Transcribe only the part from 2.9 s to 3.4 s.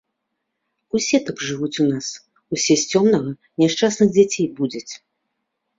цёмнага